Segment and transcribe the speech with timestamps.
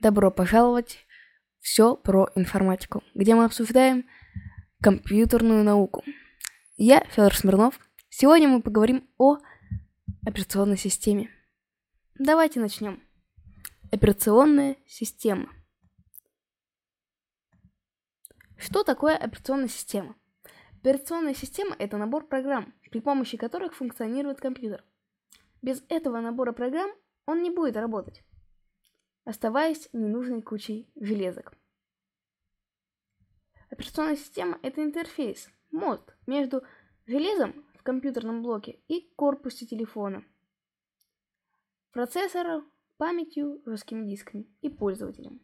[0.00, 1.04] Добро пожаловать!
[1.58, 4.08] Все про информатику, где мы обсуждаем
[4.80, 6.04] компьютерную науку.
[6.76, 7.80] Я Федор Смирнов.
[8.08, 9.38] Сегодня мы поговорим о
[10.24, 11.30] операционной системе.
[12.16, 13.02] Давайте начнем.
[13.90, 15.48] Операционная система.
[18.56, 20.14] Что такое операционная система?
[20.80, 24.84] Операционная система– это набор программ, при помощи которых функционирует компьютер.
[25.60, 26.92] Без этого набора программ
[27.26, 28.22] он не будет работать,
[29.28, 31.52] оставаясь ненужной кучей железок.
[33.68, 36.62] Операционная система– это интерфейс, мост между
[37.04, 40.24] железом в компьютерном блоке и корпусе телефона,
[41.92, 45.42] процессором, памятью, жесткими дисками и пользователем.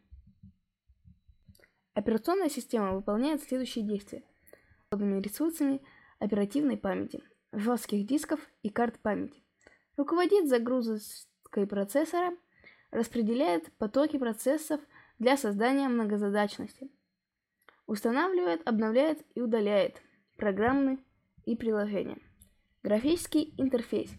[1.93, 4.23] Операционная система выполняет следующие действия–
[4.91, 5.79] ресурсами
[6.17, 7.21] оперативной памяти,
[7.51, 9.43] жестких дисков и карт памяти,
[9.95, 12.35] руководит загрузкой процессора,
[12.91, 14.81] распределяет потоки процессов
[15.19, 16.89] для создания многозадачности,
[17.87, 20.01] устанавливает, обновляет и удаляет
[20.37, 20.99] программы
[21.45, 22.19] и приложения.
[22.83, 24.11] Графический интерфейс.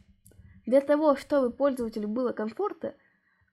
[0.65, 2.95] Для того, чтобы пользователю было комфортно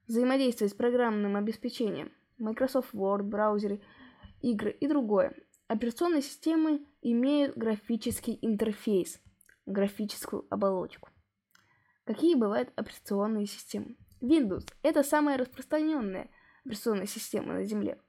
[0.06, 3.80] взаимодействовать с программным обеспечением, Microsoft Word, браузеры,
[4.42, 5.34] игры и другое,
[5.68, 9.20] операционные системы имеют графический интерфейс,
[9.66, 11.08] графическую оболочку.
[12.04, 13.96] Какие бывают операционные системы?
[14.24, 16.30] Windows– это самая распространенная
[16.64, 18.00] операционная система на Земле.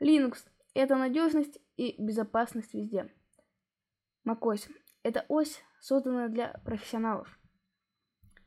[0.00, 3.10] Linux– это надежность и безопасность везде.
[4.26, 4.70] macOS–
[5.02, 7.38] это ось, созданная для профессионалов.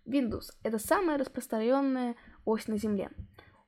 [0.05, 3.09] Windows– это самая распространенная ось на Земле.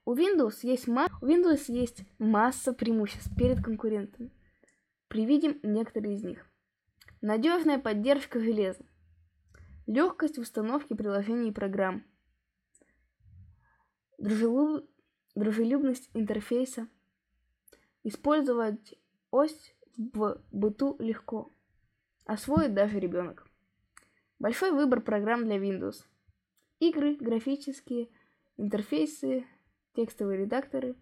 [0.06, 4.32] У Windows есть, ма- у Windows есть масса преимуществ перед конкурентами.
[5.08, 6.46] Привидим некоторые из них.
[7.22, 8.86] Надежная поддержка железа
[9.88, 12.04] легкость установки приложений и программ,
[14.18, 14.86] дружелюб...
[15.36, 16.88] дружелюбность интерфейса,
[18.04, 18.96] использовать
[19.32, 21.52] ось в быту легко,
[22.26, 23.48] освоит даже ребенок.
[24.40, 26.04] Большой выбор программ для Windows.
[26.80, 28.10] Игры, графические,
[28.58, 29.48] интерфейсы,
[29.96, 30.96] текстовые редакторы,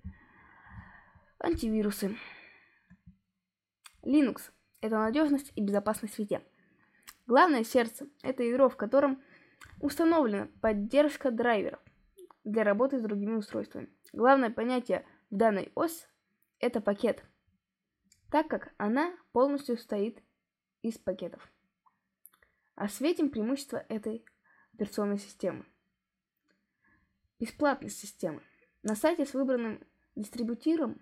[1.39, 2.17] антивирусы.
[4.03, 6.41] Linux– это надежность и безопасность везде.
[7.27, 9.21] Главное сердце– это ядро, в котором
[9.81, 11.84] установлена поддержка драйверов
[12.45, 13.89] для работы с другими устройствами.
[14.13, 16.07] Главное понятие в данной ось–
[16.59, 17.25] это пакет,
[18.31, 20.23] так как она полностью состоит
[20.81, 21.51] из пакетов.
[22.75, 24.23] Осветим преимущества этой
[24.73, 25.65] операционной системы.
[27.39, 28.41] Бесплатность системы.
[28.83, 29.83] На сайте с выбранным
[30.15, 31.01] дистрибутиром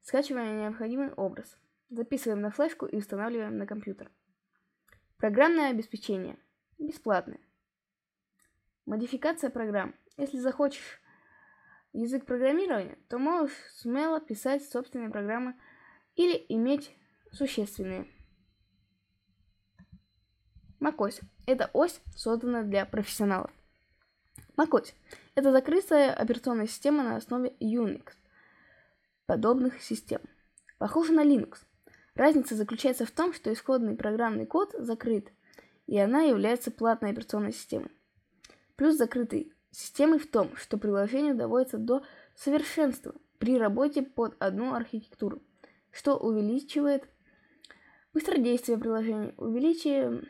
[0.00, 1.56] скачиваем необходимый образ,
[1.90, 4.10] записываем на флешку и устанавливаем на компьютер.
[5.18, 6.38] Программное обеспечение.
[6.78, 7.40] Бесплатное.
[8.86, 9.94] Модификация программ.
[10.18, 11.00] Если захочешь
[11.94, 15.54] язык программирования, то можешь смело писать собственные программы
[16.16, 16.94] или иметь
[17.32, 18.06] существенные.
[20.80, 23.50] macOS– это ось, созданная для профессионалов.
[24.56, 24.92] macOS–
[25.34, 28.12] это закрытая операционная система на основе Unix,
[29.26, 30.20] подобных систем.
[30.78, 31.58] Похожа на Linux,
[32.18, 35.30] Разница заключается в том, что исходный программный код закрыт,
[35.86, 37.92] и она является платной операционной системой.
[38.74, 42.02] Плюс закрытой системы в том, что приложению доводится до
[42.34, 45.40] совершенства при работе под одну архитектуру,
[45.92, 47.08] что увеличивает
[48.12, 50.24] быстродействие приложения, увеличивая,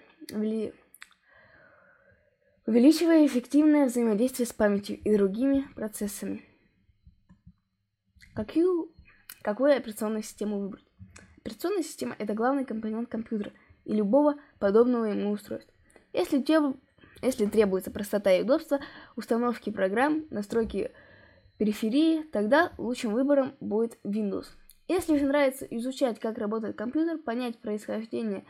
[2.67, 6.45] увеличивая эффективное взаимодействие с памятью и другими процессами.
[8.35, 8.95] Какую,
[9.41, 10.85] какую операционную систему выбрать?
[11.39, 13.53] Операционная система– это главный компонент компьютера
[13.87, 15.73] и любого подобного ему устройства.
[16.13, 16.77] Если, треб...
[17.23, 18.81] Если требуется простота и удобство
[19.17, 20.93] установки программ, настройки
[21.59, 24.47] периферии, тогда лучшим выбором будет Windows.
[24.87, 28.45] Если же нравится изучать, как работает компьютер, понять происхождение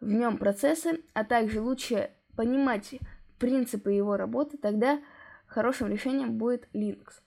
[0.00, 2.98] в нем процессы, а также лучше понимать
[3.38, 5.00] принципы его работы, тогда
[5.46, 7.20] хорошим решением будет Linux.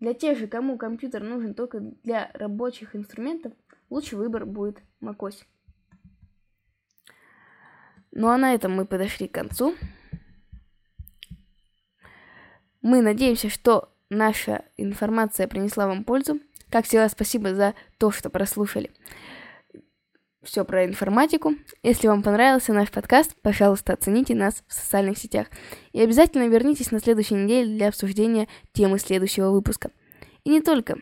[0.00, 3.52] Для тех же, кому компьютер нужен только для рабочих инструментов,
[3.90, 5.42] лучший выбор будет macOS.
[8.16, 9.74] Ну а на этом мы подошли к концу.
[12.80, 16.38] Мы надеемся, что наша информация принесла вам пользу.
[16.70, 18.92] Как всегда, спасибо за то, что прослушали
[20.44, 21.54] все про информатику.
[21.82, 25.48] Если вам понравился наш подкаст, пожалуйста, оцените нас в социальных сетях.
[25.92, 29.90] И обязательно вернитесь на следующей неделе для обсуждения темы следующего выпуска.
[30.44, 30.98] И не только.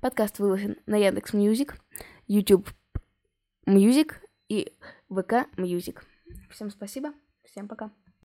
[0.00, 1.32] Подкаст выложен на Яндекс
[2.26, 2.70] YouTube
[3.66, 4.72] Мьюзик и
[5.08, 6.04] ВК Мьюзик.
[6.50, 7.12] Всем спасибо,
[7.44, 7.90] всем пока.